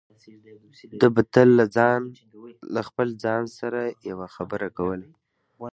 [0.99, 1.49] ده به تل
[2.75, 5.09] له خپل ځان سره يوه خبره کوله.